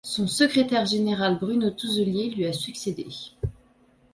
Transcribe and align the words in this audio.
Son 0.03 0.25
secrétaire 0.25 0.87
général 0.87 1.37
Bruno 1.37 1.69
Thouzellier 1.69 2.31
lui 2.31 2.47
a 2.47 2.53
succédé. 2.53 3.05